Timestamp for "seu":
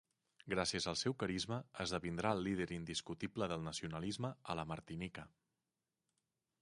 1.01-1.15